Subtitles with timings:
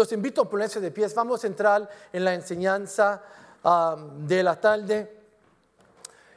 [0.00, 1.14] Los invito a ponerse de pies.
[1.14, 3.20] Vamos a entrar en la enseñanza
[4.16, 5.14] de la tarde.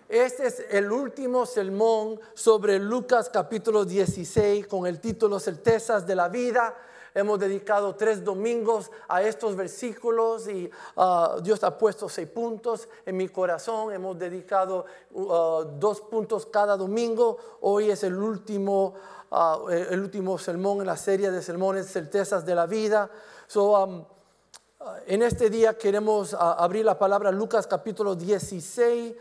[0.10, 6.28] Este es el último sermón sobre Lucas capítulo 16 con el título Certezas de la
[6.28, 6.76] vida.
[7.16, 13.16] Hemos dedicado tres domingos a estos versículos y uh, Dios ha puesto seis puntos en
[13.16, 13.94] mi corazón.
[13.94, 17.38] Hemos dedicado uh, dos puntos cada domingo.
[17.62, 18.96] Hoy es el último,
[19.30, 23.10] uh, el último sermón en la serie de sermones Certezas de la vida.
[23.54, 24.04] So, um,
[25.06, 29.14] en este día queremos abrir la palabra Lucas capítulo 16,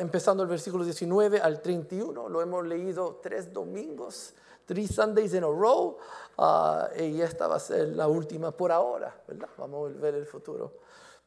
[0.00, 2.30] empezando el versículo 19 al 31.
[2.30, 4.32] Lo hemos leído tres domingos,
[4.64, 5.98] three Sundays in a row.
[6.38, 9.50] Uh, y esta va a ser la última por ahora, ¿verdad?
[9.58, 10.72] Vamos a ver el futuro.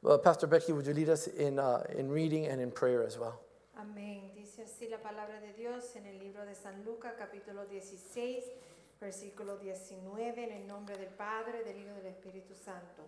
[0.02, 3.19] Uh, Pastor Becky, would you lead us in, uh, in reading and in prayer as
[3.19, 3.39] well?
[3.75, 4.34] Amén.
[4.34, 8.44] Dice así la palabra de Dios en el libro de San Lucas, capítulo 16,
[9.02, 13.03] versículo 19, en el nombre del Padre, del Hijo y del Espíritu Santo.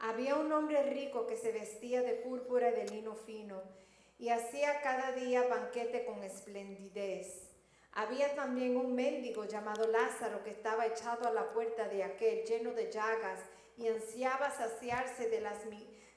[0.00, 3.62] Había un hombre rico que se vestía de púrpura y de lino fino
[4.18, 7.50] y hacía cada día banquete con esplendidez.
[7.92, 12.72] Había también un mendigo llamado Lázaro que estaba echado a la puerta de aquel, lleno
[12.72, 13.40] de llagas,
[13.78, 15.58] y ansiaba saciarse de las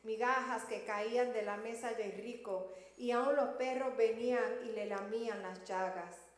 [0.03, 4.87] migajas que caían de la mesa del rico, y aun los perros venían y le
[4.87, 6.28] lamían las llagas.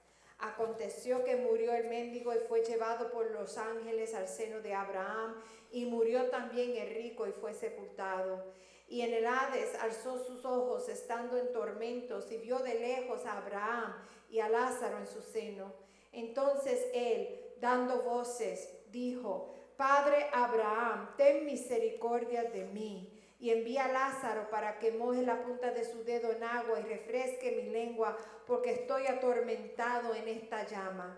[0.42, 5.36] Aconteció que murió el mendigo y fue llevado por los ángeles al seno de Abraham,
[5.72, 8.44] y murió también el rico y fue sepultado.
[8.88, 13.38] Y en el Hades alzó sus ojos estando en tormentos y vio de lejos a
[13.38, 13.96] Abraham
[14.30, 15.74] y a Lázaro en su seno.
[16.12, 23.11] Entonces él, dando voces, dijo, Padre Abraham, ten misericordia de mí
[23.42, 26.84] y envía a Lázaro para que moje la punta de su dedo en agua y
[26.84, 28.16] refresque mi lengua,
[28.46, 31.18] porque estoy atormentado en esta llama.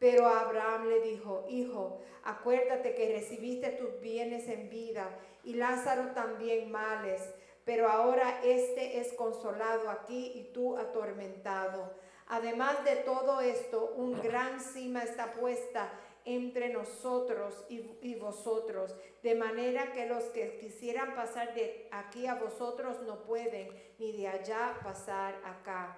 [0.00, 5.08] Pero Abraham le dijo, Hijo, acuérdate que recibiste tus bienes en vida
[5.44, 7.22] y Lázaro también males,
[7.64, 11.92] pero ahora éste es consolado aquí y tú atormentado.
[12.26, 15.92] Además de todo esto, un gran cima está puesta
[16.36, 23.02] entre nosotros y, vosotros, de manera que los que quisieran pasar de aquí a vosotros
[23.02, 23.68] no pueden,
[23.98, 25.96] ni de allá pasar acá.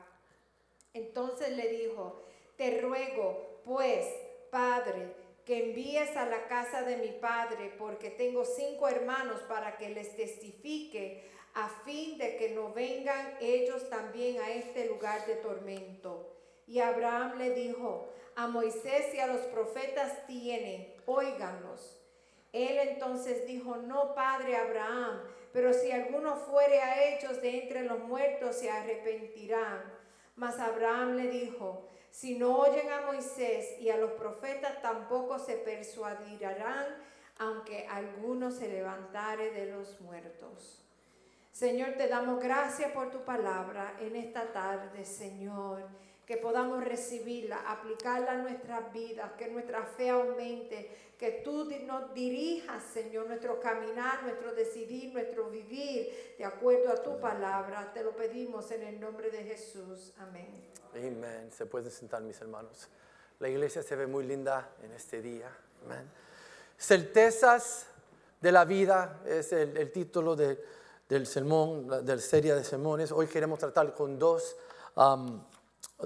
[0.94, 2.22] Entonces le dijo,
[2.56, 4.06] te ruego, pues,
[4.50, 9.90] Padre, que envíes a la casa de mi Padre, porque tengo cinco hermanos para que
[9.90, 11.22] les testifique
[11.54, 16.28] a fin de que no vengan ellos también a este lugar de tormento.
[16.66, 21.98] Y Abraham le dijo, a Moisés y a los profetas tienen, óiganlos.
[22.52, 25.22] Él entonces dijo, no, padre Abraham,
[25.52, 29.82] pero si alguno fuere a ellos de entre los muertos se arrepentirán.
[30.36, 35.56] Mas Abraham le dijo, si no oyen a Moisés y a los profetas tampoco se
[35.56, 36.86] persuadirán,
[37.38, 40.82] aunque alguno se levantare de los muertos.
[41.50, 45.86] Señor, te damos gracias por tu palabra en esta tarde, Señor.
[46.32, 52.82] Que podamos recibirla, aplicarla a nuestras vidas, que nuestra fe aumente, que tú nos dirijas,
[52.82, 57.92] Señor, nuestro caminar, nuestro decidir, nuestro vivir, de acuerdo a tu palabra.
[57.92, 60.14] Te lo pedimos en el nombre de Jesús.
[60.20, 60.70] Amén.
[60.94, 61.50] Amén.
[61.52, 62.88] Se puede sentar, mis hermanos.
[63.38, 65.54] La iglesia se ve muy linda en este día.
[65.84, 66.10] Amén.
[66.78, 67.88] Certezas
[68.40, 70.58] de la vida es el título de
[71.12, 73.12] del sermón, de la serie de sermones.
[73.12, 74.56] Hoy queremos tratar con dos,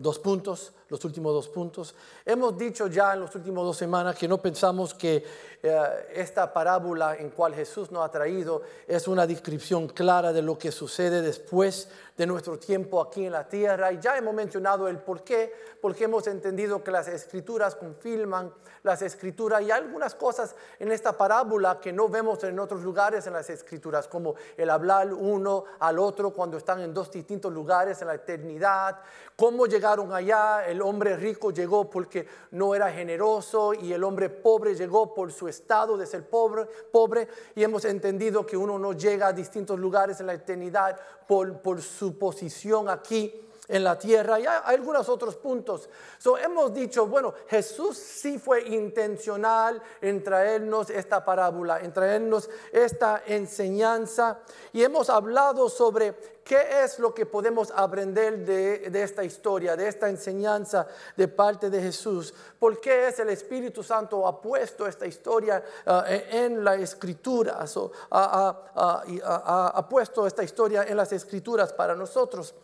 [0.00, 1.94] dos puntos, los últimos dos puntos.
[2.24, 5.24] Hemos dicho ya en las últimas dos semanas que no pensamos que
[5.62, 10.56] eh, esta parábola en cual Jesús nos ha traído es una descripción clara de lo
[10.56, 13.92] que sucede después de nuestro tiempo aquí en la tierra.
[13.92, 18.52] Y ya hemos mencionado el por qué, porque hemos entendido que las escrituras confirman
[18.86, 23.32] las escrituras y algunas cosas en esta parábola que no vemos en otros lugares en
[23.32, 28.06] las escrituras, como el hablar uno al otro cuando están en dos distintos lugares en
[28.06, 29.00] la eternidad,
[29.34, 34.74] cómo llegaron allá, el hombre rico llegó porque no era generoso y el hombre pobre
[34.74, 37.28] llegó por su estado de ser pobre, pobre.
[37.54, 41.80] Y hemos entendido que uno no llega a distintos lugares en la eternidad por, por
[41.82, 45.88] su posición aquí en la tierra y hay algunos otros puntos.
[46.18, 53.22] So, hemos dicho, bueno, Jesús sí fue intencional en traernos esta parábola, en traernos esta
[53.26, 54.40] enseñanza
[54.72, 60.08] y hemos hablado sobre qué es lo que podemos aprender de, esta historia, de esta
[60.08, 60.86] enseñanza
[61.16, 62.32] de parte de Jesús.
[62.58, 67.64] ¿Por qué es el Espíritu Santo ha puesto esta historia uh, en la escritura?
[68.10, 72.54] ha puesto esta historia en las escrituras para nosotros.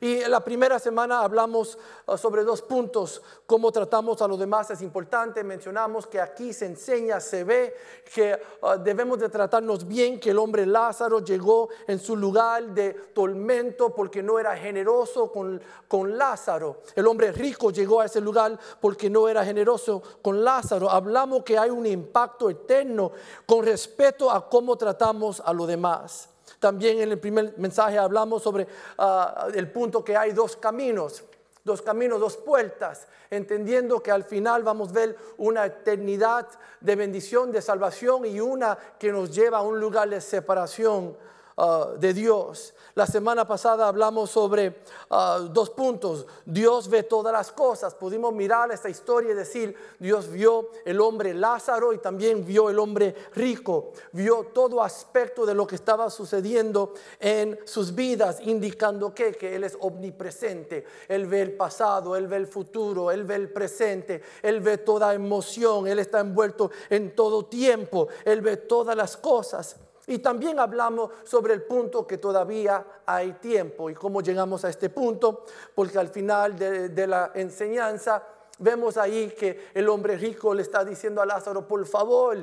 [0.00, 4.82] Y la primera semana hablamos uh, sobre dos puntos, cómo tratamos a los demás es
[4.82, 7.74] importante, mencionamos que aquí se enseña, se ve
[8.14, 12.92] que uh, debemos de tratarnos bien, que el hombre Lázaro llegó en su lugar de
[13.14, 16.82] tormento porque no era generoso con, con Lázaro.
[16.94, 20.90] El hombre rico llegó a ese lugar porque no era generoso con Lázaro.
[20.90, 23.12] Hablamos que hay un impacto eterno
[23.46, 26.28] con respecto a cómo tratamos a los demás.
[26.58, 28.66] También en el primer mensaje hablamos sobre
[28.98, 31.22] ah, el punto que hay dos caminos,
[31.64, 36.48] dos caminos, dos puertas, entendiendo que al final vamos a ver una eternidad
[36.80, 41.16] de bendición, de salvación y una que nos lleva a un lugar de separación
[41.56, 42.74] ah, de Dios.
[42.98, 46.26] La semana pasada hablamos sobre ah, dos puntos.
[46.44, 47.94] Dios ve todas las cosas.
[47.94, 52.78] Pudimos mirar esta historia y decir, Dios vio el hombre Lázaro y también vio el
[52.80, 53.92] hombre rico.
[54.10, 59.62] Vio todo aspecto de lo que estaba sucediendo en sus vidas, indicando que, que Él
[59.62, 60.84] es omnipresente.
[61.06, 65.14] Él ve el pasado, Él ve el futuro, Él ve el presente, Él ve toda
[65.14, 69.76] emoción, Él está envuelto en todo tiempo, Él ve todas las cosas.
[70.08, 74.88] Y también hablamos sobre el punto que todavía hay tiempo y cómo llegamos a este
[74.88, 75.44] punto,
[75.74, 78.22] porque al final de, la enseñanza
[78.58, 82.38] vemos ahí que el hombre rico le está diciendo a Lázaro, por favor,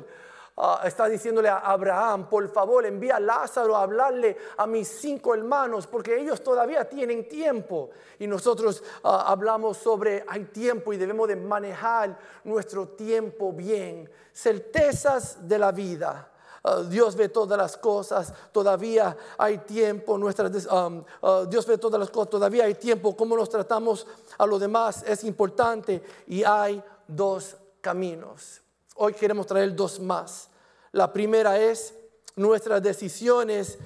[0.58, 5.34] ah, está diciéndole a Abraham, por favor, envía a Lázaro a hablarle a mis cinco
[5.34, 7.90] hermanos, porque ellos todavía tienen tiempo.
[8.20, 14.08] Y nosotros ah, hablamos sobre hay tiempo y debemos de manejar nuestro tiempo bien.
[14.32, 16.30] Certezas de la vida
[16.68, 22.10] Ah, Dios ve todas las cosas, todavía hay tiempo, um, ah, Dios ve todas las
[22.10, 27.56] cosas, todavía hay tiempo, cómo nos tratamos a los demás es importante y hay dos
[27.82, 28.62] caminos.
[28.96, 30.50] Hoy queremos traer dos más.
[30.92, 31.94] La primera es,
[32.36, 33.78] nuestras decisiones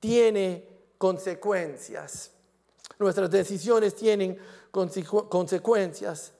[0.00, 2.32] tienen consecuencias.
[2.98, 4.36] Nuestras decisiones tienen
[4.72, 6.32] consecuencias.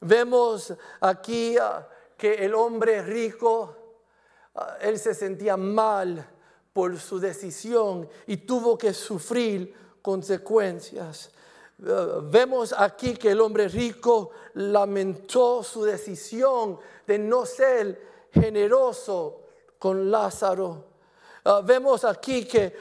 [0.00, 1.86] Vemos aquí ah,
[2.16, 3.77] que el hombre rico
[4.80, 6.26] él se sentía mal
[6.72, 11.30] por su decisión y tuvo que sufrir consecuencias.
[11.86, 19.42] Ah, vemos aquí que el hombre rico lamentó su decisión de no ser generoso
[19.78, 20.84] con Lázaro.
[21.44, 22.74] Ah, vemos aquí que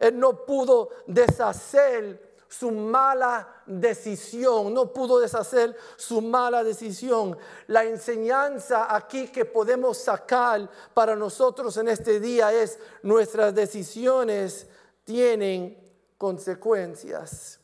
[0.00, 7.36] él no pudo deshacer su mala decisión, no pudo deshacer su mala decisión.
[7.68, 14.66] La enseñanza aquí que podemos sacar para nosotros en este día es nuestras decisiones
[15.04, 15.78] tienen
[16.18, 17.58] consecuencias.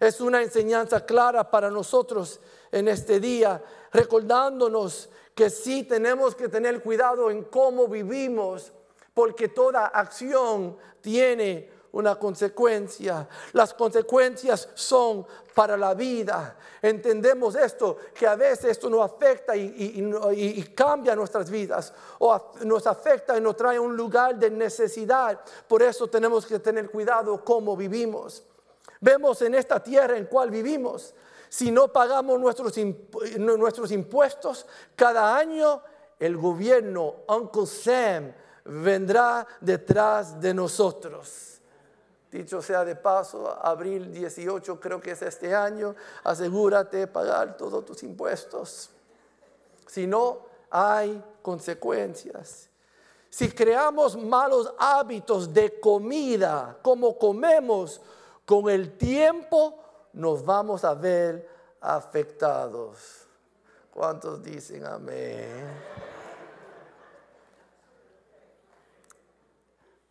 [0.00, 2.40] Es una enseñanza clara para nosotros
[2.72, 3.62] en este día,
[3.92, 8.72] recordándonos que sí tenemos que tener cuidado en cómo vivimos,
[9.14, 13.28] porque toda acción tiene una consecuencia.
[13.52, 16.56] Las consecuencias son para la vida.
[16.80, 23.36] Entendemos esto, que a veces esto nos afecta y, cambia nuestras vidas, o nos afecta
[23.36, 25.40] y nos trae un lugar de necesidad.
[25.66, 28.44] Por eso tenemos que tener cuidado cómo vivimos.
[29.00, 31.14] Vemos en esta tierra en cual vivimos,
[31.48, 32.74] si no pagamos nuestros,
[33.38, 35.82] nuestros impuestos cada año,
[36.18, 38.32] el gobierno, Uncle Sam,
[38.64, 41.59] vendrá detrás de nosotros.
[42.30, 47.84] Dicho sea de paso, abril 18 creo que es este año, asegúrate de pagar todos
[47.84, 48.90] tus impuestos.
[49.86, 52.68] Si no, hay consecuencias.
[53.28, 58.00] Si creamos malos hábitos de comida, como comemos,
[58.44, 59.78] con el tiempo
[60.12, 61.48] nos vamos a ver
[61.80, 63.26] afectados.
[63.92, 66.09] ¿Cuántos dicen amén?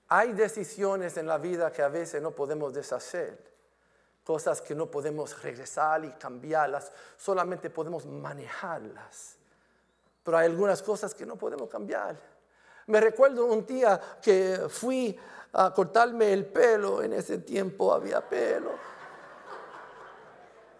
[0.09, 3.37] Hay decisiones en la vida que a veces no podemos deshacer,
[4.23, 9.37] cosas que no podemos regresar y cambiarlas, solamente podemos manejarlas.
[10.23, 12.15] Pero hay algunas cosas que no podemos cambiar.
[12.87, 15.15] Me recuerdo un día que fui
[15.53, 18.71] a cortarme el pelo, en ese tiempo había pelo,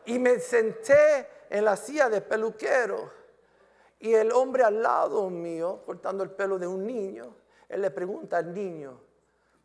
[0.05, 3.11] y me senté en la silla de peluquero.
[3.99, 7.35] Y el hombre al lado mío, cortando el pelo de un niño,
[7.67, 9.08] él le pregunta al niño,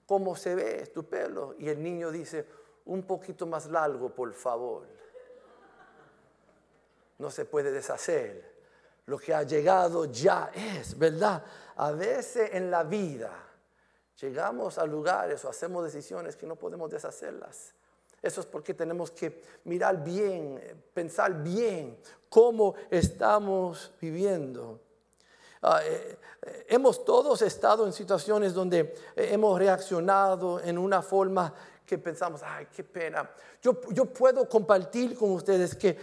[0.06, 1.54] ¿Cómo se ve tu pelo?
[1.58, 2.46] Y el niño dice,
[2.86, 4.86] un poquito más largo, por favor.
[7.18, 8.54] No se puede deshacer.
[9.06, 11.44] Lo que ha llegado ya es, ¿verdad?
[11.76, 13.32] A veces en la vida
[14.20, 17.74] llegamos a lugares o hacemos decisiones que no podemos deshacerlas.
[18.22, 21.98] Eso es porque tenemos que mirar bien, pensar bien
[22.30, 24.80] cómo estamos viviendo.
[25.66, 26.18] Ah, eh,
[26.68, 31.54] hemos todos estado en situaciones donde hemos reaccionado en una forma
[31.86, 33.30] que pensamos, ay, qué pena.
[33.62, 35.98] Yo, yo puedo compartir con ustedes que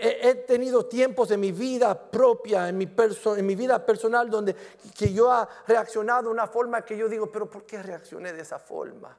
[0.00, 2.90] he, tenido tiempos en mi vida propia, en mi,
[3.36, 4.56] en mi vida personal, donde
[4.96, 8.40] que yo he reaccionado de una forma que yo digo, pero ¿por qué reaccioné de
[8.40, 9.14] esa forma?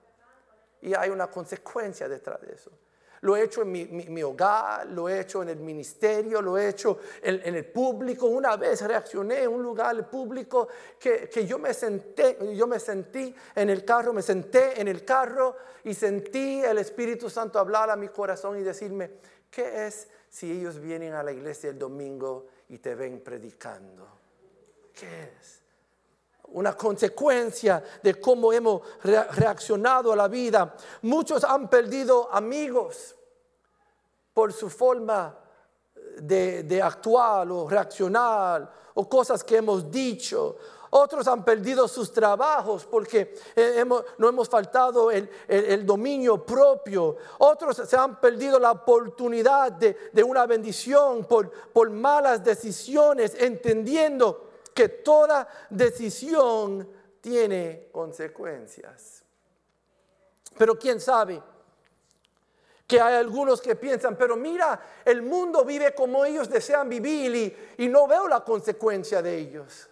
[0.81, 2.71] Y hay una consecuencia detrás de eso
[3.23, 3.71] lo he hecho en
[4.13, 8.25] mi, hogar, lo he hecho en el ministerio, lo he hecho en, el público.
[8.25, 10.67] Una vez reaccioné en un lugar público
[10.99, 15.55] que, yo, me senté, yo me sentí en el carro, me senté en el carro
[15.85, 19.11] y sentí el Espíritu Santo hablar a mi corazón y decirme,
[19.49, 24.05] ¿qué es si ellos vienen a la iglesia el domingo y te ven predicando?
[24.93, 25.62] ¿Qué es?
[26.53, 30.75] Una consecuencia de cómo hemos reaccionado a la vida.
[31.01, 33.15] Muchos han perdido amigos
[34.33, 35.37] por su forma
[36.17, 40.57] de, actuar o reaccionar o cosas que hemos dicho.
[40.91, 43.35] Otros han perdido sus trabajos porque
[44.19, 47.17] no hemos faltado el, dominio propio.
[47.39, 54.89] Otros se han perdido la oportunidad de, una bendición por, por malas decisiones, entendiendo que
[54.89, 56.89] toda decisión
[57.21, 59.23] tiene consecuencias.
[60.57, 61.41] Pero quién sabe
[62.85, 67.87] que hay algunos que piensan, pero mira, el mundo vive como ellos desean vivir y,
[67.87, 69.89] no veo la consecuencia de ellos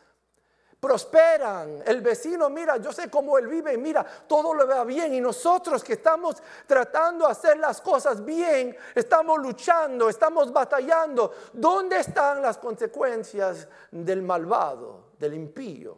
[0.81, 1.83] prosperan.
[1.85, 5.13] El vecino, mira, yo sé cómo él vive, mira, todo lo va bien.
[5.13, 11.31] Y nosotros que estamos tratando de hacer las cosas bien, estamos luchando, estamos batallando.
[11.53, 15.97] ¿Dónde están las consecuencias del malvado, del impío?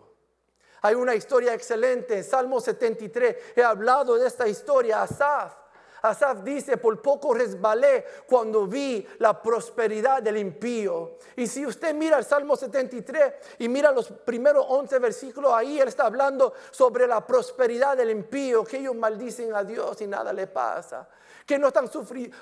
[0.82, 3.38] Hay una historia excelente en Salmo 73.
[3.56, 5.63] He hablado de esta historia, Asaf.
[6.04, 11.18] Asaf dice, por poco resbalé cuando vi la prosperidad del impío.
[11.38, 15.88] Y si usted mira el Salmo 73 y mira los primeros 11 versículos, ahí él
[15.88, 20.48] está hablando sobre la prosperidad del impío, que ellos maldicen a Dios y nada le
[20.48, 21.08] pasa,
[21.46, 21.90] que no están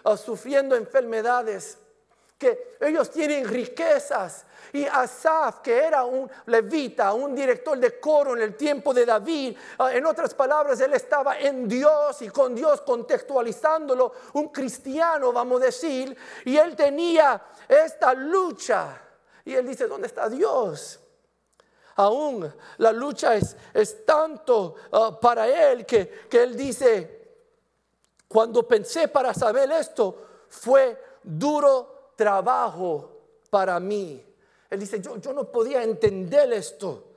[0.06, 1.78] ah, sufriendo enfermedades
[2.42, 4.46] que ellos tienen riquezas.
[4.74, 9.56] Y Asaf, que era un levita, un director de coro en el tiempo de David,
[9.78, 15.62] ah, en otras palabras, él estaba en Dios y con Dios contextualizándolo, un cristiano, vamos
[15.62, 19.00] a decir, y él tenía esta lucha.
[19.46, 21.00] Y él dice, ¿dónde está Dios?
[21.98, 27.36] Aún la lucha es, es tanto ah, para él que, que él dice,
[28.28, 33.12] cuando pensé para saber esto, fue duro trabajo
[33.50, 34.24] para mí.
[34.70, 37.08] Él dice, yo, yo no podía entender esto.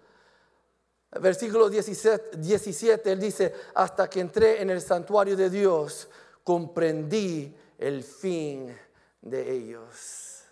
[1.20, 6.08] Versículo 17, 17, él dice, hasta que entré en el santuario de Dios,
[6.42, 8.76] comprendí el fin
[9.22, 10.42] de ellos.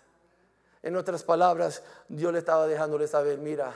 [0.81, 3.73] En otras palabras, Dios le estaba dejándole saber, mira,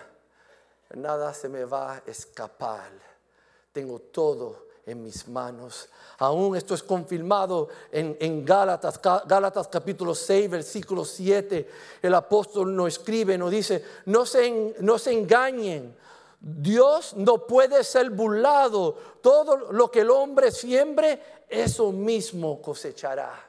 [0.93, 2.91] nada se me va a escapar.
[3.73, 5.89] Tengo todo en mis manos.
[6.17, 11.69] Aún esto es confirmado en, Gálatas, Gálatas capítulo 6, versículo 7.
[12.01, 15.95] El apóstol nos escribe, nos dice, no se, no se engañen.
[16.39, 18.95] Dios no puede ser burlado.
[19.21, 23.43] Todo lo que el hombre siembre, eso mismo cosechará.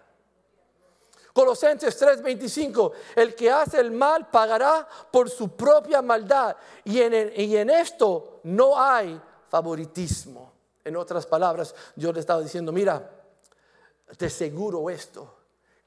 [1.33, 6.57] Colosenses 3:25, el que hace el mal pagará por su propia maldad.
[6.85, 10.58] Y en, y en esto no hay favoritismo.
[10.89, 13.11] En otras palabras, Dios le estaba diciendo, mira,
[14.17, 15.35] te seguro esto,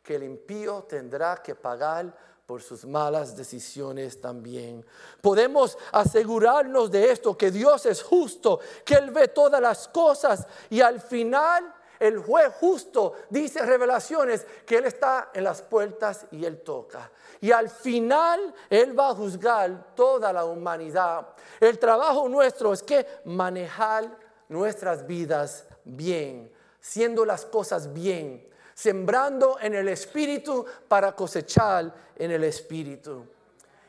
[0.04, 2.16] que el impío tendrá que pagar
[2.46, 4.86] por sus malas decisiones también.
[5.20, 10.82] Podemos asegurarnos de esto, que Dios es justo, que Él ve todas las cosas y
[10.82, 16.62] al final el juez justo dice revelaciones que Él está en las puertas y Él
[16.62, 17.10] toca.
[17.40, 21.30] Y al final Él va a juzgar toda la humanidad.
[21.60, 29.74] El trabajo nuestro es que manejar nuestras vidas bien, siendo las cosas bien, sembrando en
[29.74, 33.26] el Espíritu para cosechar en el Espíritu.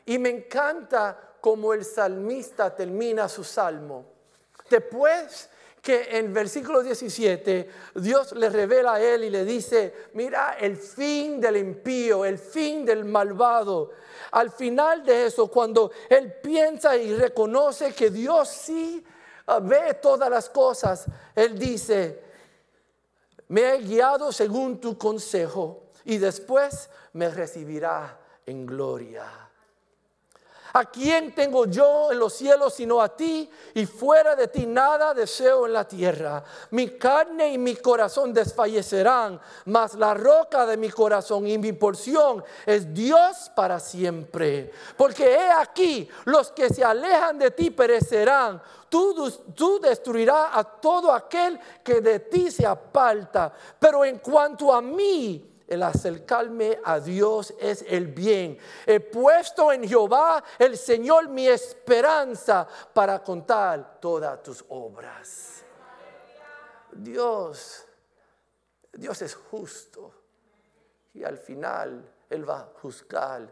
[0.05, 4.05] Y me encanta como el salmista termina su salmo.
[4.69, 5.49] Después
[5.81, 11.41] que en versículo 17 Dios le revela a él y le dice, mira el fin
[11.41, 13.91] del impío, el fin del malvado.
[14.31, 19.03] Al final de eso, cuando él piensa y reconoce que Dios sí
[19.61, 22.23] ve todas las cosas, Él dice,
[23.47, 29.25] me he guiado según tu consejo y después me recibirá en gloria.
[30.75, 33.47] ¿A quién tengo yo en los cielos sino a ti?
[33.75, 36.43] Y fuera de ti nada deseo en la tierra.
[36.71, 42.43] Mi carne y mi corazón desfallecerán, mas la roca de mi corazón y mi porción
[42.65, 44.71] es Dios para siempre.
[44.97, 48.59] Porque he aquí, los que se alejan de ti perecerán.
[48.89, 53.53] Tú, tú, destruirás a todo aquel que de ti se aparta.
[53.77, 58.57] Pero en cuanto a mí, el acercarme a Dios es el bien.
[58.85, 65.63] He puesto en Jehová el Señor mi esperanza para contar todas tus obras.
[66.91, 67.85] Dios,
[68.91, 70.13] Dios es justo
[71.13, 73.51] y al final Él va a juzgar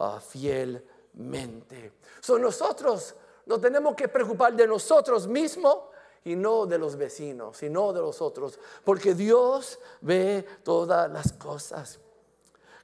[0.00, 1.92] ah, fielmente.
[2.20, 3.14] Son nosotros,
[3.46, 5.91] nos tenemos que preocupar de nosotros mismos
[6.24, 11.98] y no de los vecinos, sino de los otros, porque Dios ve todas las cosas.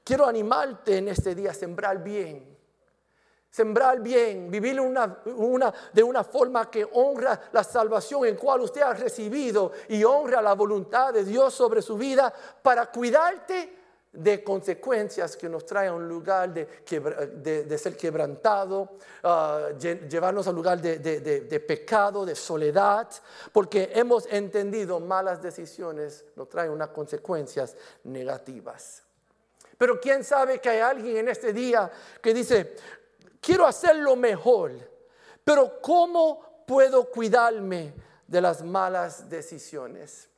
[0.03, 2.57] Quiero animarte en este día a sembrar bien.
[3.51, 9.73] Sembrar bien, vivir de una forma que honra la salvación en cual usted ha recibido
[9.89, 13.79] y honra la voluntad de Dios sobre su vida para cuidarte
[14.19, 20.81] de consecuencias que nos trae a un lugar de, ser quebrantado, ah, llevarnos al lugar
[20.81, 23.09] de, pecado, de soledad,
[23.53, 29.05] porque hemos entendido malas decisiones nos traen unas consecuencias negativas.
[29.77, 31.89] Pero quién sabe que hay alguien en este día
[32.21, 32.75] que dice,
[33.41, 34.73] quiero hacerlo mejor,
[35.45, 37.95] pero ¿cómo puedo cuidarme
[38.27, 40.29] de las malas decisiones?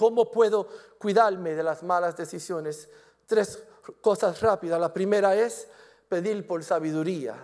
[0.00, 0.66] ¿Cómo puedo
[0.96, 2.88] cuidarme de las malas decisiones?
[3.26, 3.62] Tres
[4.00, 4.80] cosas rápidas.
[4.80, 5.68] La primera es
[6.08, 7.36] pedir por sabiduría.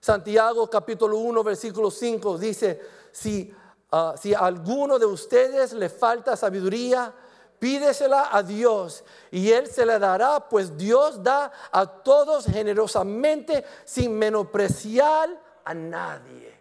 [0.00, 2.80] Santiago capítulo 1 versículo 5 dice,
[3.12, 3.54] si,
[3.92, 7.12] ah, si a alguno de ustedes le falta sabiduría,
[7.58, 14.18] pídesela a Dios y Él se la dará, pues Dios da a todos generosamente sin
[14.18, 15.28] menospreciar
[15.62, 16.58] a nadie.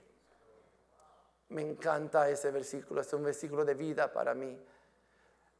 [1.47, 4.59] Me encanta ese versículo, es un versículo de vida para mí.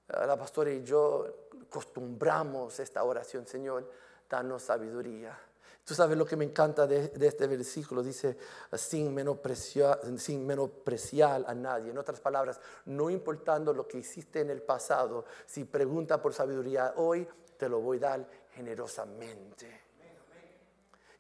[0.10, 1.26] La pastora y yo
[1.70, 3.90] acostumbramos esta oración, Señor,
[4.30, 5.38] danos sabiduría.
[5.86, 8.38] Tú sabes lo que me encanta de, este versículo, dice,
[8.74, 11.90] sin menospreciar, sin menospreciar a nadie.
[11.90, 16.94] En otras palabras, no importando lo que hiciste en el pasado, si pregunta por sabiduría
[16.98, 19.82] hoy, te lo voy a dar generosamente.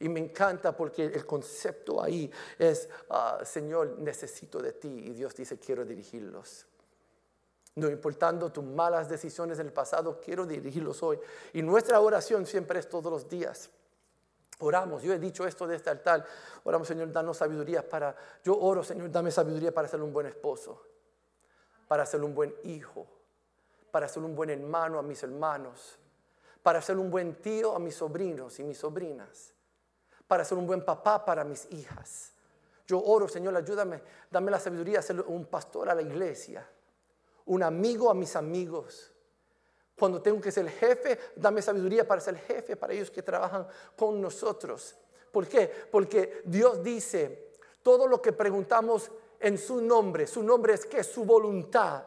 [0.01, 4.87] Y me encanta porque el concepto ahí es, ah, Señor, necesito de ti.
[4.87, 6.68] Y Dios dice, quiero dirigirlos.
[7.79, 11.17] No importando tus malas decisiones del pasado, quiero dirigirlos hoy.
[11.53, 13.69] Y nuestra oración siempre es todos los días.
[14.59, 16.25] Oramos, yo he dicho esto de este altar.
[16.65, 18.13] Oramos, Señor, danos sabiduría para.
[18.43, 20.83] Yo oro, Señor, dame sabiduría para ser un buen esposo,
[21.87, 23.07] para ser un buen hijo,
[23.91, 25.97] para ser un buen hermano a mis hermanos,
[26.61, 29.53] para ser un buen tío a mis sobrinos y mis sobrinas,
[30.27, 32.33] para ser un buen papá para mis hijas.
[32.85, 36.67] Yo oro, Señor, ayúdame, dame la sabiduría a ser un pastor a la iglesia
[37.49, 39.11] un amigo a mis amigos.
[39.97, 43.67] Cuando tengo que ser el jefe, dame sabiduría para ser jefe, para ellos que trabajan
[43.97, 44.95] con nosotros.
[45.31, 45.69] ¿Por qué?
[45.91, 47.51] Porque Dios dice,
[47.83, 52.03] todo lo que preguntamos en su nombre, su nombre es que su voluntad.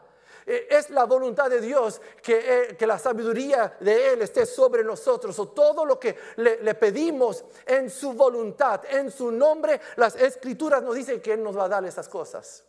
[0.46, 4.82] Eh, es la voluntad de Dios que, eh, que, la sabiduría de Él esté sobre
[4.82, 5.38] nosotros.
[5.38, 10.82] O todo lo que le, le, pedimos en su voluntad, en su nombre, las escrituras
[10.82, 12.64] nos dicen que Él nos va a dar esas cosas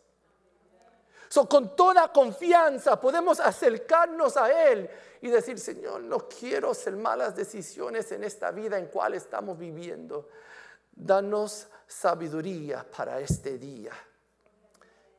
[1.42, 4.88] con toda confianza podemos acercarnos a Él
[5.20, 10.28] y decir, Señor, no quiero hacer malas decisiones en esta vida en cual estamos viviendo.
[10.92, 13.92] Danos sabiduría para este día.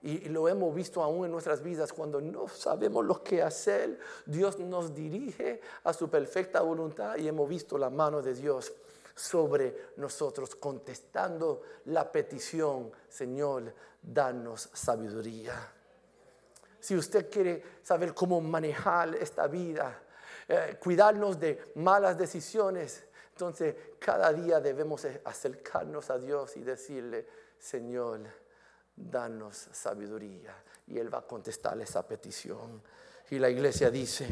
[0.03, 4.59] Y, lo hemos visto aún en nuestras vidas, cuando no sabemos lo que hacer, Dios
[4.59, 8.71] nos dirige a su perfecta voluntad y hemos visto la mano de Dios
[9.15, 15.73] sobre nosotros, contestando la petición, Señor, danos sabiduría.
[16.85, 20.03] Si usted quiere saber cómo manejar esta vida,
[20.47, 27.25] eh, cuidarnos de malas decisiones, entonces cada día debemos acercarnos a Dios y decirle,
[27.57, 28.19] Señor,
[28.95, 30.53] danos sabiduría.
[30.85, 32.83] Y Él va a contestar esa petición.
[33.31, 34.27] Y la iglesia dice,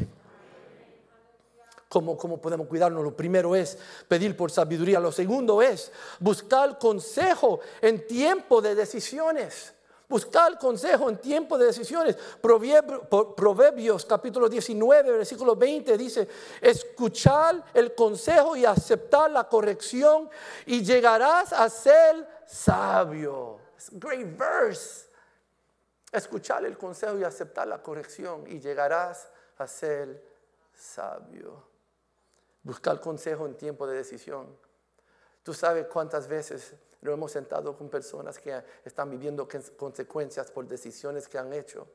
[1.88, 3.02] ¿Cómo, ¿Cómo, podemos cuidarnos?
[3.02, 5.00] Lo primero es pedir por sabiduría.
[5.00, 5.90] Lo segundo es
[6.20, 9.73] buscar consejo en tiempo de decisiones.
[10.08, 12.16] Buscar consejo en tiempo de decisiones.
[12.40, 16.28] Proverbios, capítulo 19, versículo 20 dice,
[16.60, 20.28] escuchar el consejo y aceptar la corrección
[20.66, 23.60] y llegarás a ser sabio.
[23.92, 25.08] great verse.
[26.12, 30.22] Escuchar el consejo y aceptar la corrección y llegarás a ser
[30.74, 31.66] sabio.
[32.62, 34.56] Buscar consejo en tiempo de decisión.
[35.42, 41.28] Tú sabes cuántas veces nos hemos sentado con personas que están viviendo consecuencias por decisiones
[41.28, 41.86] que han hecho.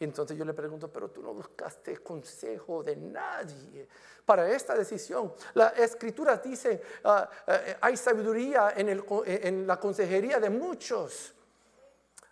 [0.00, 3.88] Entonces yo le pregunto, pero tú no buscaste consejo de nadie
[4.24, 5.32] para esta decisión.
[5.54, 11.32] La escritura dice, ah, eh, hay sabiduría en, la consejería de muchos.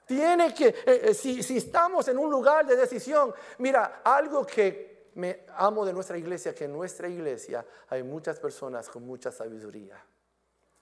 [0.06, 5.10] Tiene que, eh, eh, si, si estamos en un lugar de decisión, mira, algo que
[5.14, 10.02] me amo de nuestra iglesia, que en nuestra iglesia hay muchas personas con mucha sabiduría.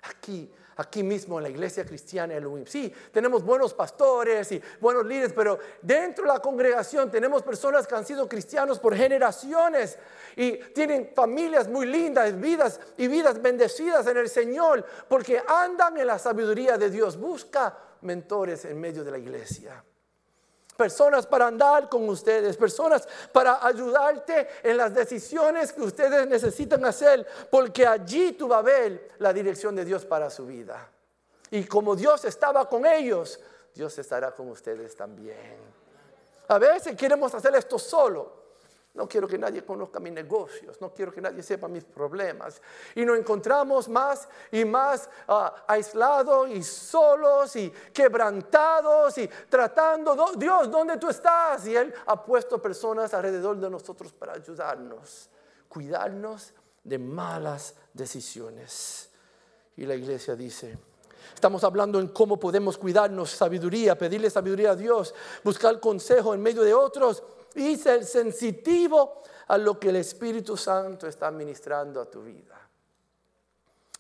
[0.02, 2.64] Aquí, aquí mismo en la iglesia cristiana Elohim.
[2.66, 7.94] Sí, tenemos buenos pastores y buenos líderes, pero dentro de la congregación tenemos personas que
[7.94, 9.98] han sido cristianos por generaciones
[10.36, 16.06] y tienen familias muy lindas, vidas y vidas bendecidas en el Señor, porque andan en
[16.06, 17.18] la sabiduría de Dios.
[17.18, 19.84] Busca mentores en medio de la iglesia
[20.80, 27.26] personas para andar con ustedes, personas para ayudarte en las decisiones que ustedes necesitan hacer,
[27.50, 30.88] porque allí tú vas a ver la dirección de Dios para su vida.
[31.50, 33.38] Y como Dios estaba con ellos,
[33.74, 35.58] Dios estará con ustedes también.
[36.48, 38.39] A veces queremos hacer esto solo.
[38.92, 42.60] No quiero que nadie conozca mis negocios, no quiero que nadie sepa mis problemas.
[42.96, 50.68] Y nos encontramos más y más ah, aislados y solos y quebrantados y tratando, Dios,
[50.70, 51.66] ¿dónde tú estás?
[51.68, 55.30] Y Él ha puesto personas alrededor de nosotros para ayudarnos,
[55.68, 59.08] cuidarnos de malas decisiones.
[59.76, 60.76] Y la iglesia dice,
[61.32, 66.62] Estamos hablando en cómo podemos cuidarnos, sabiduría, pedirle sabiduría a Dios, buscar consejo en medio
[66.62, 67.22] de otros
[67.54, 72.56] y ser sensitivo a lo que el Espíritu Santo está ministrando a tu vida.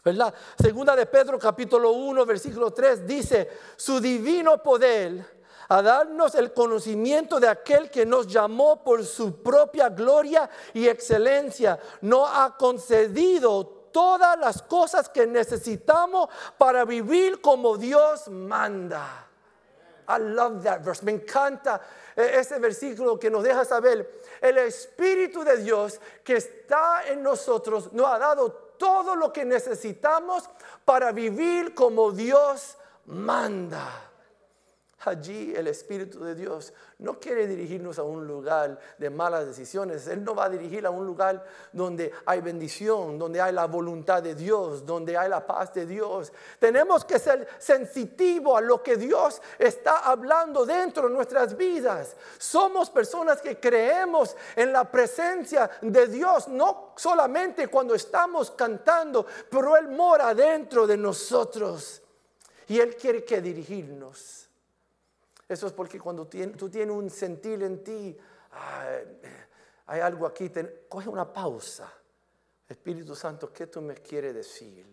[0.02, 0.32] ¿Verdad?
[0.58, 7.38] Segunda de Pedro capítulo 1 versículo 3 dice, su divino poder a darnos el conocimiento
[7.38, 14.38] de aquel que nos llamó por su propia gloria y excelencia, no ha concedido todas
[14.38, 19.29] las cosas que necesitamos para vivir como Dios manda.
[20.10, 21.02] I love that verse.
[21.04, 21.80] Me encanta
[22.16, 24.08] e-, ese versículo que nos deja saber
[24.40, 30.48] el Espíritu de Dios que está en nosotros nos ha dado todo lo que necesitamos
[30.84, 34.09] para vivir como Dios manda.
[35.02, 40.06] Allí el Espíritu de Dios no quiere dirigirnos a un lugar de malas decisiones.
[40.06, 44.22] Él no va a dirigir a un lugar donde hay bendición, donde hay la voluntad
[44.22, 46.30] de Dios, donde hay la paz de Dios.
[46.58, 52.14] Tenemos que ser sensitivos a lo que Dios está hablando dentro de nuestras vidas.
[52.36, 59.78] Somos personas que creemos en la presencia de Dios, no solamente cuando estamos cantando, pero
[59.78, 62.02] Él mora dentro de nosotros.
[62.68, 64.49] Y Él quiere que dirigirnos.
[65.50, 68.16] Eso es porque cuando tú tienes un sentir en ti,
[69.86, 70.48] hay algo aquí,
[70.88, 71.92] coge una pausa.
[72.68, 74.86] Espíritu Santo, ¿qué tú me quieres decir?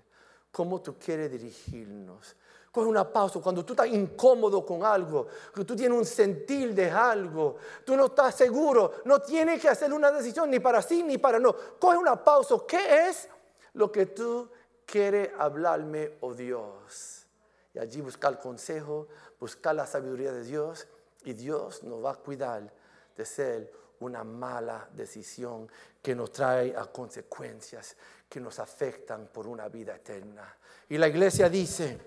[0.52, 2.36] ¿Cómo tú quieres dirigirnos?
[2.72, 6.90] Coge una pausa cuando tú estás incómodo con algo, que tú tienes un sentir de
[6.90, 11.20] algo, tú no estás seguro, no tienes que hacer una decisión ni para sí ni
[11.20, 11.56] para no.
[11.80, 12.56] Coge una pausa.
[12.68, 13.30] ¿Qué es
[13.74, 14.50] lo que tú
[14.88, 17.28] quieres hablarme, oh Dios?
[17.76, 19.08] Y allí buscar consejo,
[19.40, 20.88] buscar la sabiduría de Dios
[21.24, 22.72] y Dios nos va a cuidar
[23.16, 25.70] de ser una mala decisión
[26.02, 27.96] que nos trae a consecuencias
[28.30, 30.56] que nos afectan por una vida eterna.
[30.90, 32.00] Y la iglesia dice,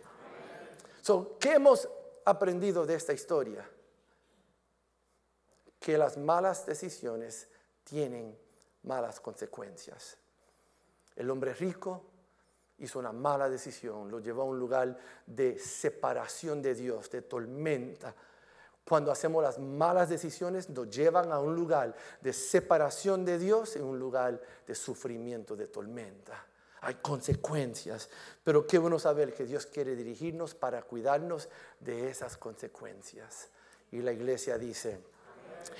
[1.38, 1.88] ¿qué hemos
[2.24, 3.68] aprendido de esta historia?
[5.78, 7.48] Que las malas decisiones
[7.84, 8.38] tienen
[8.84, 10.16] malas consecuencias.
[11.16, 12.09] El hombre rico
[12.80, 18.14] hizo una mala decisión, lo llevó a un lugar de separación de Dios, de tormenta.
[18.84, 23.84] Cuando hacemos las malas decisiones nos llevan a un lugar de separación de Dios en
[23.84, 26.46] un lugar de sufrimiento, de tormenta.
[26.82, 28.08] Hay consecuencias,
[28.42, 33.48] pero qué bueno saber que Dios quiere dirigirnos para cuidarnos de esas consecuencias.
[33.92, 34.98] Y la iglesia dice,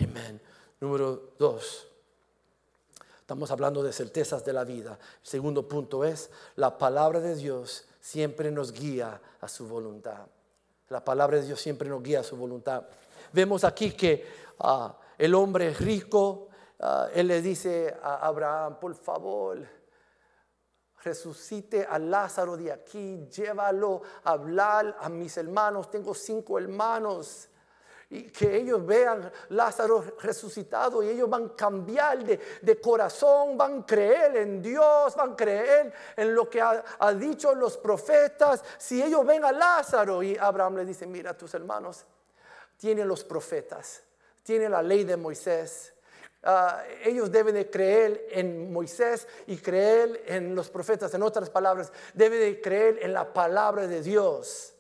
[0.01, 0.41] amén.
[0.81, 1.90] Número dos,
[3.31, 4.99] Estamos hablando de certezas de la vida.
[5.23, 10.27] El segundo punto es, la palabra de Dios siempre nos guía a su voluntad.
[10.89, 12.83] La palabra de Dios siempre nos guía a su voluntad.
[13.33, 14.27] Vemos aquí que
[14.59, 16.49] ah, el hombre rico,
[16.81, 19.65] ah, él le dice a Abraham, por favor,
[21.05, 27.49] resucite a Lázaro de aquí, llévalo a hablar a mis hermanos, tengo cinco hermanos
[28.11, 33.87] y que ellos vean Lázaro resucitado y ellos van a cambiar de, corazón, van a
[33.87, 36.83] creer en Dios, van a creer en lo que ha,
[37.15, 38.65] dicho los profetas.
[38.79, 42.05] Si ellos ven a Lázaro y Abraham le dice, mira, tus hermanos
[42.77, 44.03] tienen los profetas,
[44.43, 45.95] tienen la ley de Moisés.
[46.43, 51.15] Ah, ellos deben de creer en Moisés y creer en los profetas.
[51.15, 54.75] En otras palabras, deben de creer en la palabra de Dios.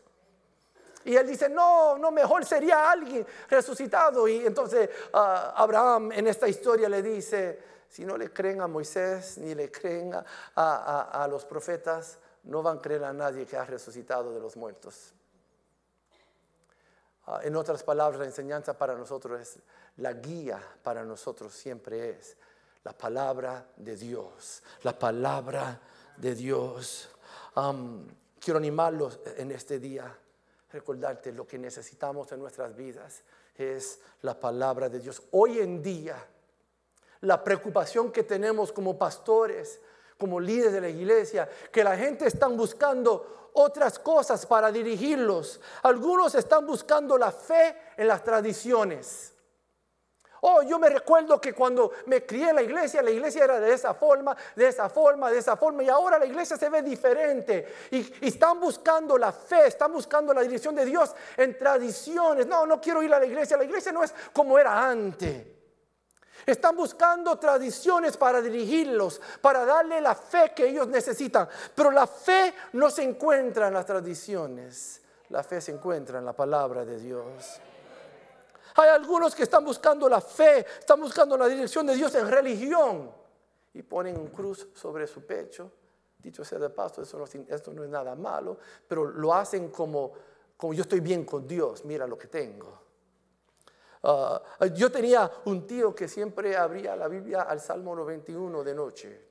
[1.04, 4.28] Y él dice, no, no, mejor sería alguien resucitado.
[4.28, 7.58] Y entonces ah, Abraham en esta historia le dice,
[7.88, 10.12] si no le creen a Moisés ni le creen
[10.54, 15.12] a, los profetas, no van a creer a nadie que ha resucitado de los muertos.
[17.26, 19.58] Ah, en otras palabras, la enseñanza para nosotros es,
[19.96, 22.36] la guía para nosotros siempre es
[22.84, 25.80] la palabra de Dios, la palabra
[26.16, 27.10] de Dios.
[28.38, 30.16] quiero animarlos en este día,
[30.72, 33.22] recordarte lo que necesitamos en nuestras vidas
[33.56, 35.22] es la palabra de Dios.
[35.32, 36.16] Hoy en día,
[37.22, 39.80] la preocupación que tenemos como pastores,
[40.18, 45.60] como líderes de la iglesia, que la gente está buscando otras cosas para dirigirlos.
[45.82, 49.34] Algunos están buscando la fe en las tradiciones.
[50.42, 53.72] Oh, yo me recuerdo que cuando me crié en la iglesia, la iglesia era de
[53.74, 57.66] esa forma, de esa forma, de esa forma, y ahora la iglesia se ve diferente.
[57.90, 62.46] Y, están buscando la fe, están buscando la dirección de Dios en tradiciones.
[62.46, 65.46] No, no quiero ir a la iglesia, la iglesia no es como era antes.
[66.46, 71.46] Están buscando tradiciones para dirigirlos, para darle la fe que ellos necesitan.
[71.74, 76.32] Pero la fe no se encuentra en las tradiciones, la fe se encuentra en la
[76.32, 77.60] palabra de Dios.
[78.80, 83.10] Hay algunos que están buscando la fe, están buscando la dirección de Dios en religión
[83.74, 85.70] y ponen un cruz sobre su pecho.
[86.18, 90.12] Dicho sea de paso, eso no, esto no es nada malo, pero lo hacen como,
[90.56, 92.80] como yo estoy bien con Dios, mira lo que tengo.
[94.02, 94.40] Ah,
[94.74, 99.28] yo tenía un tío que siempre abría la Biblia al Salmo 91 de noche,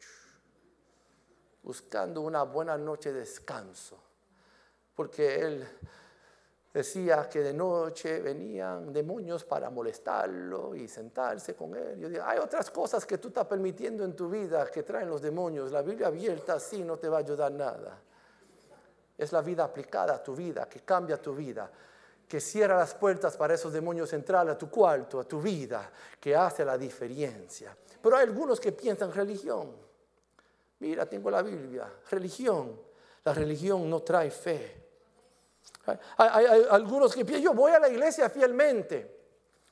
[1.63, 3.99] buscando una buena noche de descanso,
[4.95, 5.67] porque él
[6.79, 11.99] decía que de noche venían demonios para molestarlo y sentarse con él.
[11.99, 15.21] Yo digo, hay otras cosas que tú estás permitiendo en tu vida que traen los
[15.21, 15.73] demonios.
[15.73, 17.99] La Biblia abierta así no te va a ayudar nada.
[19.17, 21.69] Es la vida aplicada a tu vida, que cambia tu vida,
[22.25, 26.33] que cierra las puertas para esos demonios entrar a tu cuarto, a tu vida, que
[26.33, 27.75] hace la diferencia.
[28.01, 29.75] Pero hay algunos que piensan religión.
[30.79, 32.79] Mira, tengo la Biblia, religión.
[33.25, 34.88] La religión no trae fe.
[36.17, 39.19] Hay, algunos que yo voy a la iglesia fielmente.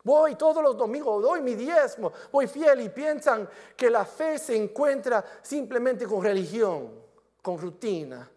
[0.04, 4.56] Voy todos los domingos, doy mi diezmo, voy fiel y piensan que la fe se
[4.56, 6.94] encuentra simplemente con religión,
[7.42, 8.30] con rutina.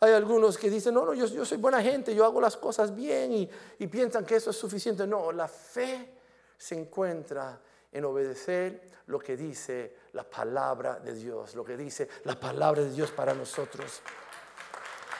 [0.00, 3.32] Hay algunos que dicen, no, no, yo, soy buena gente, yo hago las cosas bien
[3.32, 5.06] y, y piensan que eso es suficiente.
[5.06, 6.14] No, la fe
[6.56, 7.60] se encuentra
[7.92, 12.90] en obedecer lo que dice la palabra de Dios, lo que dice la palabra de
[12.90, 14.00] Dios para nosotros.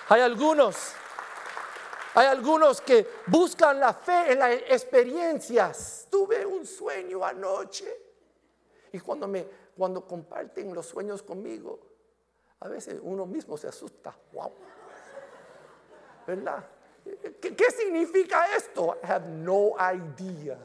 [0.08, 0.94] Hay algunos
[2.16, 6.08] hay algunos que buscan la fe en las experiencias.
[6.10, 7.94] Tuve un sueño anoche.
[8.90, 11.78] Y cuando, me, cuando comparten los sueños conmigo,
[12.60, 14.16] a veces uno mismo se asusta.
[14.32, 14.50] Wow.
[16.26, 16.64] ¿Verdad?
[17.38, 18.96] ¿Qué, ¿Qué, significa esto?
[19.02, 20.56] I have no idea.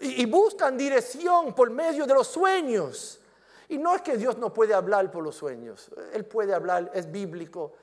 [0.00, 3.20] Y, y buscan dirección por medio de los sueños.
[3.68, 5.88] Y no es que Dios no puede hablar por los sueños.
[6.12, 7.74] Él puede hablar, es bíblico.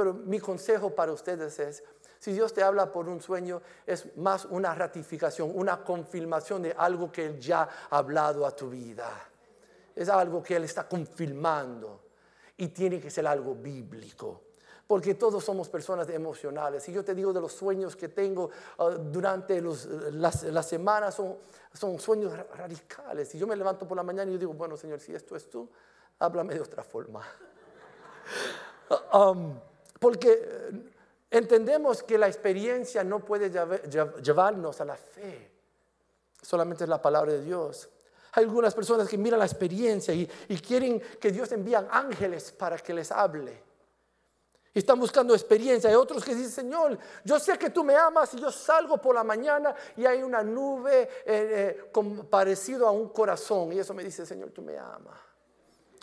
[0.00, 1.84] Pero mi consejo para ustedes es,
[2.18, 7.12] si Dios te habla por un sueño, es más una ratificación, una confirmación de algo
[7.12, 9.10] que Él ya ha hablado a tu vida.
[9.94, 12.00] Es algo que Él está confirmando
[12.56, 14.40] y tiene que ser algo bíblico.
[14.86, 16.82] Porque todos somos personas emocionales.
[16.82, 21.14] Si yo te digo de los sueños que tengo ah, durante las, semanas,
[21.74, 23.28] son, sueños radicales.
[23.28, 25.50] Si yo me levanto por la mañana y yo digo, bueno, Señor, si esto es
[25.50, 25.68] tú,
[26.20, 27.22] háblame de otra forma.
[29.12, 29.54] um,
[30.00, 30.92] porque eh,
[31.30, 33.50] entendemos que la experiencia no puede
[34.20, 35.52] llevarnos a la fe.
[36.42, 37.88] Solamente es la palabra de Dios.
[38.32, 40.26] Hay algunas personas que miran la experiencia y,
[40.66, 43.70] quieren que Dios envíe ángeles para que les hable.
[44.72, 45.90] Y están buscando experiencia.
[45.90, 49.16] Hay otros que dicen, Señor, yo sé que tú me amas y yo salgo por
[49.16, 53.72] la mañana y hay una nube eh, eh, parecido a un corazón.
[53.72, 55.18] Y eso me dice, Señor, tú me amas.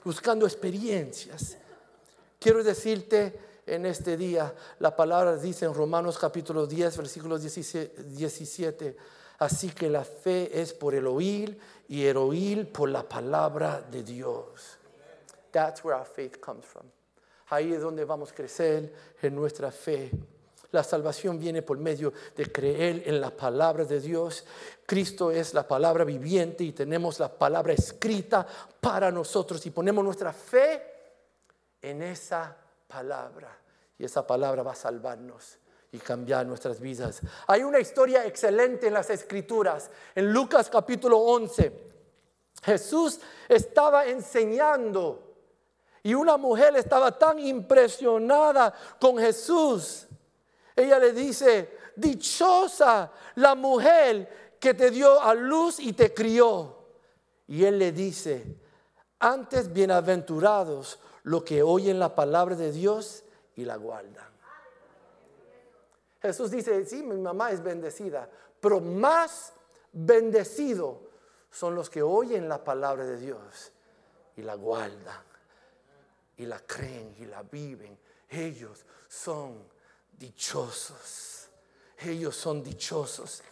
[0.03, 1.57] Buscando experiencias.
[2.39, 4.53] Quiero decirte en este día.
[4.79, 8.97] La palabra dice en Romanos capítulo 10, versículo 17,
[9.39, 14.01] así que la fe es por el oír y el oír por la palabra de
[14.03, 14.77] Dios.
[15.51, 16.85] That's where our faith comes from.
[17.49, 20.11] Ahí es donde vamos a crecer en nuestra fe.
[20.71, 24.43] La salvación viene por medio de creer en la palabra de Dios.
[24.85, 28.45] Cristo es la palabra viviente y tenemos la palabra escrita
[28.81, 30.83] para nosotros y ponemos nuestra fe
[31.81, 33.57] en esa palabra.
[33.97, 35.59] Y esa palabra va a salvarnos.
[35.89, 37.21] y cambiar nuestras vidas.
[37.47, 39.89] Hay una historia excelente en las escrituras.
[40.13, 41.71] En Lucas capítulo 11,
[42.61, 45.27] Jesús estaba enseñando
[46.03, 50.07] y una mujer estaba tan impresionada con Jesús.
[50.75, 56.77] Ella le dice, dichosa la mujer que te dio a luz y te crió.
[57.47, 58.57] Y él le dice,
[59.19, 63.23] antes bienaventurados los que oyen la palabra de Dios
[63.57, 64.29] y la guardan.
[66.21, 68.29] Jesús dice, sí, mi mamá es bendecida,
[68.61, 69.51] pero más
[69.91, 71.01] bendecido
[71.51, 73.73] son los que oyen la palabra de Dios
[74.37, 75.21] y la guardan,
[76.37, 77.99] y la creen y la viven.
[78.29, 79.67] Ellos son
[80.17, 81.49] dichosos.
[81.99, 83.43] Ellos son dichosos.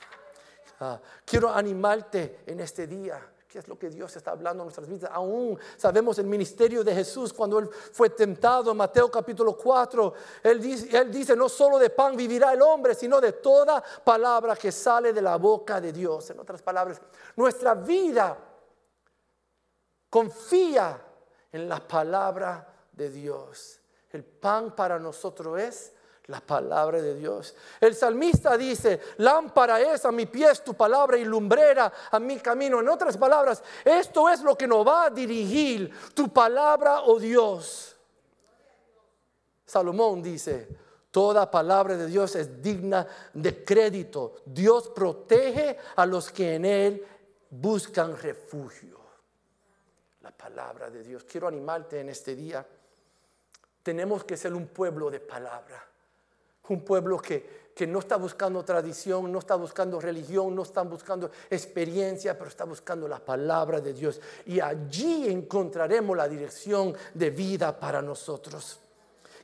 [0.79, 3.19] Ah, quiero animarte en este día
[3.55, 5.09] ¿Qué es lo que Dios está hablando en nuestras vidas?
[5.13, 10.13] Aún sabemos el ministerio de Jesús cuando Él fue tentado, en Mateo capítulo 4,
[10.43, 14.57] él dice, él dice, no solo de pan vivirá el hombre, sino de toda palabra
[14.57, 16.29] que sale de la boca de Dios.
[16.31, 16.99] En otras palabras,
[17.37, 18.37] nuestra vida
[20.09, 21.01] confía
[21.53, 23.79] en la palabra de Dios.
[24.09, 25.93] El pan para nosotros es
[26.27, 27.55] la palabra de Dios.
[27.79, 32.79] El salmista dice, lámpara es a mi pies tu palabra y lumbrera a mi camino.
[32.79, 37.95] En otras palabras, esto es lo que nos va a dirigir tu palabra, oh Dios.
[39.65, 40.67] Salomón dice,
[41.11, 44.35] toda palabra de Dios es digna de crédito.
[44.45, 47.07] Dios protege a los que en Él
[47.49, 48.99] buscan refugio.
[50.21, 51.23] La palabra de Dios.
[51.23, 52.65] Quiero animarte en este día.
[53.83, 55.85] Tenemos que ser un pueblo de palabra
[56.69, 61.30] un pueblo que, que no está buscando tradición, no está buscando religión, no está buscando
[61.49, 64.21] experiencia, pero está buscando la palabra de Dios.
[64.45, 68.80] Y allí encontraremos la dirección de vida para nosotros.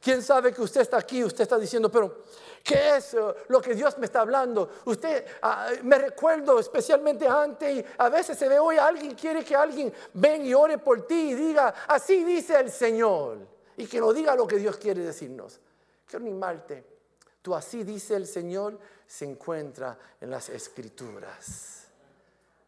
[0.02, 1.24] ¿Quién sabe que usted está aquí?
[1.24, 2.24] Usted está diciendo, pero
[2.64, 4.70] ¿qué es eh, lo que Dios me está hablando?
[4.86, 9.56] Usted, ah, me recuerdo especialmente antes, y a veces se ve hoy, alguien quiere que
[9.56, 13.40] alguien venga y ore por ti y diga, así dice el Señor.
[13.76, 15.60] Y que no diga lo que Dios quiere decirnos.
[16.08, 16.91] Quiero animarte
[17.42, 18.78] Tú así dice el Señor,
[19.08, 21.82] se encuentra en las escrituras.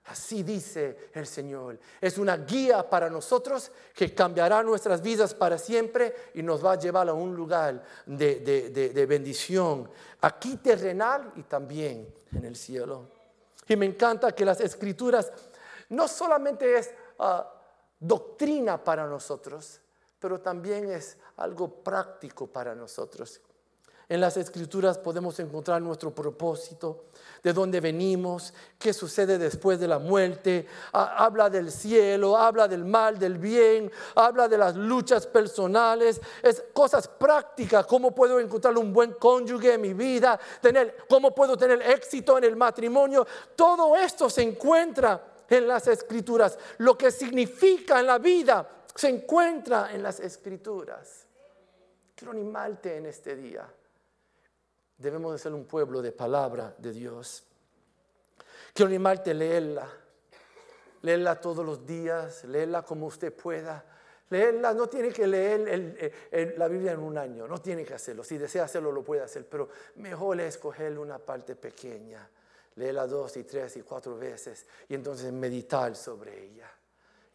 [0.05, 1.79] Así dice el Señor.
[2.01, 6.79] Es una guía para nosotros que cambiará nuestras vidas para siempre y nos va a
[6.79, 9.89] llevar a un lugar de, bendición,
[10.21, 13.12] aquí terrenal y también en el cielo.
[13.67, 15.31] Y me encanta que las escrituras
[15.89, 17.49] no solamente es ah,
[17.97, 19.79] doctrina para nosotros,
[20.19, 23.39] pero también es algo práctico para nosotros.
[24.10, 27.06] En las escrituras podemos encontrar nuestro propósito,
[27.42, 30.68] de dónde venimos, qué sucede después de la muerte.
[30.92, 37.08] habla del cielo, habla del mal, del bien, habla de las luchas personales, es cosas
[37.08, 40.38] prácticas, cómo puedo encontrar un buen cónyuge en mi vida,
[41.08, 43.26] cómo puedo tener éxito en el matrimonio.
[43.56, 46.60] Todo esto se encuentra en las escrituras.
[46.80, 51.26] Lo que significa en la vida se encuentra en las escrituras.
[52.16, 53.68] Quiero animarte en este día
[54.97, 57.43] Debemos de ser un pueblo de palabra de Dios.
[58.73, 59.89] Quiero animarte a leerla.
[61.01, 63.84] Leerla todos los días, leerla como usted pueda.
[64.29, 68.23] Leerla, no tiene que leer la Biblia en un año, no tiene que hacerlo.
[68.23, 72.27] Si desea hacerlo, lo puede hacer, pero mejor es escoger una parte pequeña,
[72.75, 76.71] leerla dos y tres y cuatro veces y entonces meditar sobre ella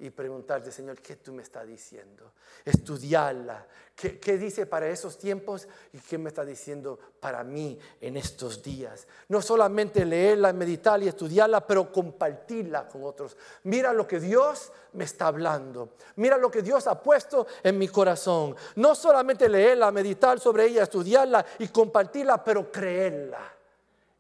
[0.01, 2.33] y preguntarte, Señor, ¿qué tú me estás diciendo?
[2.65, 3.67] Estudiarla.
[3.97, 9.09] ¿Qué, dice para esos tiempos y qué me está diciendo para mí en estos días?
[9.27, 13.37] No solamente leerla, meditarla y estudiarla, pero compartirla con otros.
[13.65, 15.95] Mira lo que Dios me está hablando.
[16.15, 18.55] Mira lo que Dios ha puesto en mi corazón.
[18.77, 23.53] No solamente leerla, meditar sobre ella, estudiarla y compartirla, pero creerla.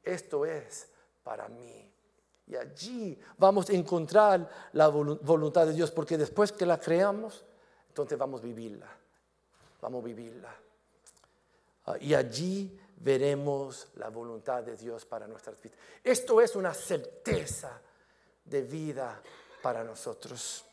[0.03, 0.89] Esto es
[1.23, 1.88] para mí.
[2.49, 7.45] Y allí vamos a encontrar la voluntad de Dios, porque después que la creamos,
[7.89, 8.89] entonces vamos a vivirla.
[9.83, 10.55] Vamos a vivirla.
[11.87, 15.79] Ah, y allí veremos la voluntad de Dios para nuestras vidas.
[16.03, 17.81] Esto es una certeza
[18.45, 19.21] de vida
[19.63, 20.65] para nosotros.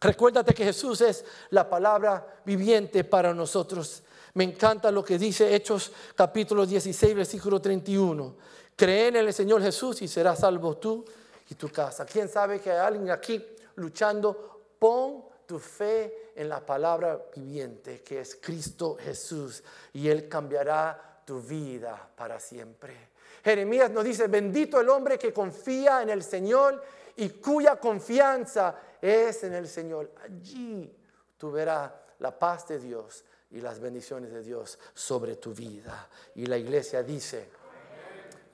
[0.00, 4.02] Recuérdate que Jesús es la palabra viviente para nosotros.
[4.34, 8.36] Me encanta lo que dice Hechos capítulo 16, versículo 31
[8.76, 11.02] Cree en el Señor Jesús y serás salvo tú
[11.48, 12.04] y tu casa.
[12.04, 13.42] ¿Quién sabe que hay alguien aquí
[13.76, 14.74] luchando?
[14.78, 19.62] Pon tu fe en la palabra viviente que es Cristo Jesús
[19.94, 23.08] y Él cambiará tu vida para siempre.
[23.42, 26.82] Jeremías nos dice, bendito el hombre que confía en el Señor
[27.16, 30.12] y cuya confianza es en el Señor.
[30.22, 30.94] Allí
[31.38, 36.08] tú verás la paz de Dios y las bendiciones de Dios sobre tu vida.
[36.34, 37.48] Y la iglesia dice,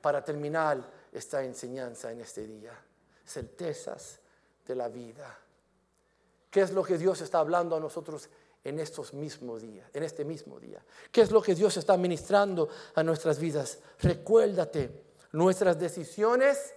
[0.03, 0.79] para terminar
[1.13, 2.73] esta enseñanza en este día,
[3.25, 4.19] certezas
[4.67, 5.39] de la vida.
[6.51, 8.29] ¿Qué es lo que Dios está hablando a nosotros
[8.65, 10.85] en estos mismos días, en este mismo día?
[11.11, 13.79] ¿Qué es lo que Dios está ministrando a nuestras vidas?
[14.01, 16.75] Recuérdate, nuestras decisiones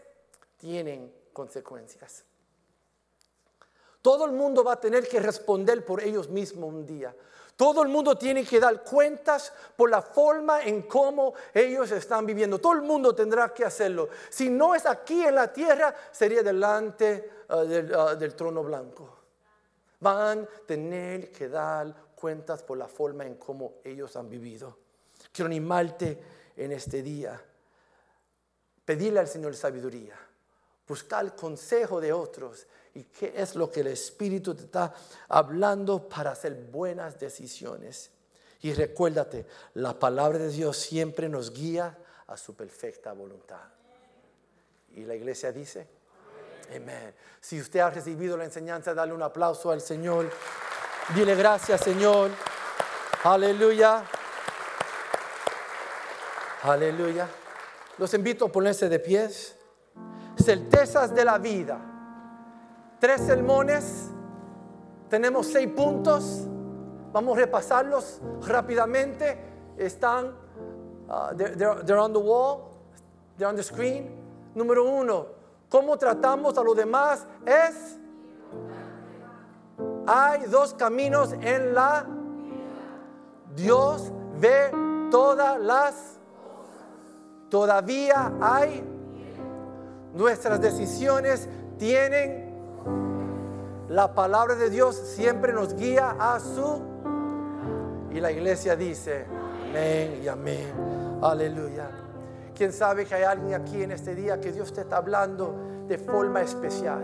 [0.58, 2.24] tienen consecuencias.
[4.02, 7.16] Todo el mundo va a tener que responder por ellos mismos un día.
[7.56, 12.60] Todo el mundo tiene que dar cuentas por la forma en cómo ellos están viviendo.
[12.60, 14.10] Todo el mundo tendrá que hacerlo.
[14.30, 19.20] Si no es aquí en la tierra, sería delante uh, del, uh, del trono blanco.
[20.02, 24.78] Van a tener que dar cuentas por la forma en cómo ellos han vivido.
[25.32, 26.22] Quiero animarte
[26.58, 27.42] en este día.
[28.84, 30.16] Pedirle al Señor sabiduría.
[30.88, 34.94] Buscar el consejo de otros y qué es lo que el Espíritu te está
[35.28, 38.10] hablando para hacer buenas decisiones.
[38.62, 43.62] Y recuérdate, la palabra de Dios siempre nos guía a su perfecta voluntad.
[44.96, 45.88] Y la iglesia dice,
[46.74, 47.14] amén.
[47.42, 50.32] Si usted ha recibido la enseñanza, dale un aplauso al Señor.
[51.14, 52.32] Dile gracias, Señor.
[53.26, 54.06] Aleluya.
[56.64, 57.28] Aleluya.
[57.98, 59.58] Los invito a ponerse de pies.
[60.38, 61.92] Certezas de la vida
[63.06, 64.10] tres sermones,
[65.12, 66.48] tenemos seis puntos,
[67.14, 69.38] vamos a repasarlos rápidamente,
[69.78, 70.34] están,
[71.08, 72.72] uh, they're, on the wall,
[73.38, 74.10] they're on the screen.
[74.56, 75.28] Número uno,
[75.70, 78.00] cómo tratamos a los demás es,
[80.08, 82.08] hay dos caminos en la,
[83.56, 84.72] Dios ve
[85.12, 86.18] todas las,
[87.52, 88.84] todavía hay,
[90.16, 91.48] nuestras decisiones
[91.78, 92.45] tienen
[93.90, 96.82] la palabra de Dios siempre nos guía a su...
[98.12, 99.26] Y la iglesia dice,
[99.70, 101.20] amén y amén.
[101.22, 101.90] Aleluya.
[102.56, 105.54] ¿Quién sabe que hay alguien aquí en este día que Dios te está hablando
[105.88, 107.04] de forma especial?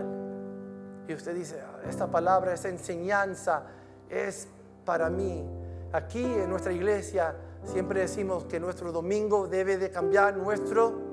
[1.06, 3.62] Y usted dice, ah, esta palabra, esta enseñanza
[4.08, 4.48] es
[4.84, 5.44] para mí.
[5.92, 11.12] Aquí en nuestra iglesia siempre decimos que nuestro domingo debe de cambiar nuestro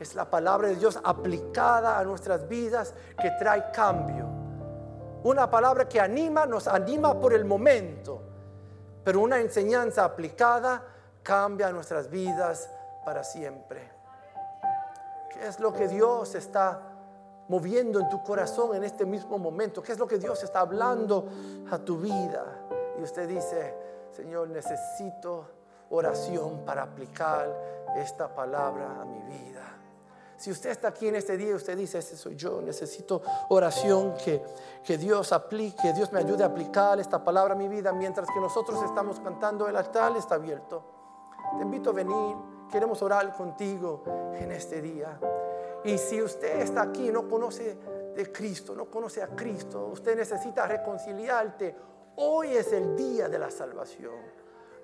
[0.00, 4.27] es la palabra de Dios aplicada a nuestras vidas que trae cambio.
[5.24, 8.22] Una palabra que anima, nos anima por el momento,
[9.04, 10.82] pero una enseñanza aplicada
[11.22, 12.70] cambia nuestras vidas
[13.04, 13.90] para siempre.
[15.32, 16.80] ¿Qué es lo que Dios está
[17.48, 19.82] moviendo en tu corazón en este mismo momento?
[19.82, 21.26] ¿Qué es lo que Dios está hablando
[21.70, 22.44] a tu vida?
[22.98, 23.74] Y usted dice,
[24.12, 25.46] Señor, necesito
[25.90, 27.48] oración para aplicar
[27.96, 29.77] esta palabra a mi vida.
[30.38, 34.14] Si usted está aquí en este día y usted dice, ese soy yo, necesito oración,
[34.24, 34.40] que,
[34.84, 38.28] que Dios aplique, que Dios me ayude a aplicar esta palabra a mi vida mientras
[38.32, 40.84] que nosotros estamos cantando, el altar está abierto.
[41.56, 42.36] Te invito a venir,
[42.70, 45.18] queremos orar contigo en este día.
[45.82, 47.76] Y si usted está aquí y no conoce
[48.14, 51.74] de Cristo, no conoce a Cristo, usted necesita reconciliarte.
[52.14, 54.14] Hoy es el día de la salvación.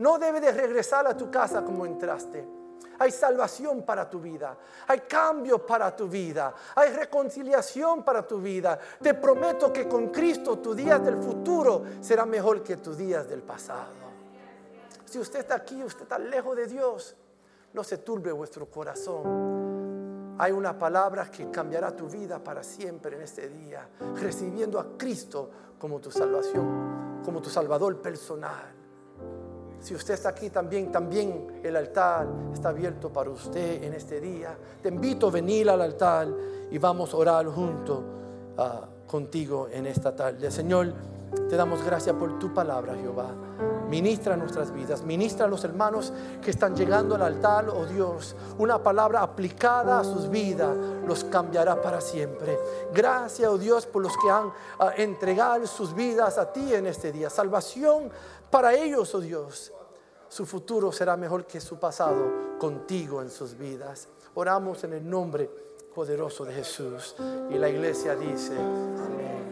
[0.01, 2.64] No debe de regresar a tu casa como entraste.
[2.99, 4.57] Hay salvación para tu vida.
[4.87, 6.55] Hay cambio para tu vida.
[6.77, 8.79] Hay reconciliación para tu vida.
[9.01, 13.43] Te prometo que con Cristo tus días del futuro serán mejor que tus días del
[13.43, 14.05] pasado.
[15.05, 17.15] Si usted está aquí, usted está lejos de Dios,
[17.73, 20.35] no se turbe vuestro corazón.
[20.39, 25.51] Hay una palabra que cambiará tu vida para siempre en este día, recibiendo a Cristo
[25.79, 28.84] como tu salvación, como tu Salvador personal.
[29.85, 34.57] Si usted está aquí también, también el altar está abierto para usted en este día.
[34.83, 36.27] Te invito a venir al altar
[36.71, 38.03] y vamos a orar junto
[38.57, 40.51] ah, contigo en esta tarde.
[40.51, 40.91] Señor,
[41.51, 43.35] te damos gracias por tu palabra, Jehová.
[43.91, 48.35] Ministra nuestras vidas, ministra a los hermanos que están llegando al altar, oh Dios.
[48.57, 50.75] Una palabra aplicada a sus vidas
[51.07, 52.59] los cambiará para siempre.
[52.95, 57.13] Gracias, oh Dios, por los que han ah, entregado sus vidas a ti en este
[57.13, 57.29] día.
[57.29, 58.11] Salvación
[58.51, 59.74] para ellos, oh Dios.
[60.35, 64.09] Su futuro será mejor que su pasado contigo en sus vidas.
[64.35, 65.49] Oramos en el nombre
[65.95, 67.15] poderoso de Jesús.
[67.53, 69.45] Y la iglesia dice, amén.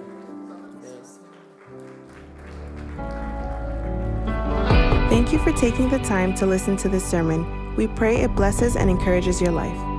[5.08, 7.46] Thank you for taking the time to listen to this sermon.
[7.76, 9.91] We pray it blesses and encourages your life.